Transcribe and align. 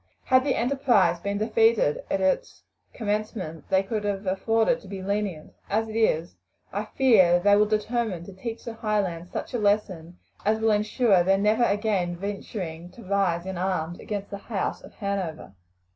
Had 0.23 0.43
the 0.43 0.55
enterprise 0.55 1.19
been 1.19 1.37
defeated 1.37 2.01
at 2.09 2.19
its 2.21 2.63
commencement 2.91 3.69
they 3.69 3.83
could 3.83 4.03
have 4.03 4.25
afforded 4.25 4.79
to 4.81 4.87
be 4.87 5.03
lenient. 5.03 5.53
As 5.69 5.87
it 5.87 5.95
is, 5.95 6.37
I 6.73 6.85
fear 6.85 7.33
that 7.33 7.43
they 7.43 7.55
will 7.55 7.67
determine 7.67 8.23
to 8.25 8.33
teach 8.33 8.65
the 8.65 8.73
Highlands 8.73 9.31
such 9.31 9.53
a 9.53 9.59
lesson 9.59 10.17
as 10.43 10.57
will 10.59 10.71
ensure 10.71 11.21
their 11.23 11.37
never 11.37 11.65
again 11.65 12.15
venturing 12.15 12.89
to 12.93 13.03
rise 13.03 13.45
in 13.45 13.59
arms 13.59 13.99
against 13.99 14.31
the 14.31 14.39
house 14.39 14.81
of 14.81 14.93
Hanover." 14.95 15.53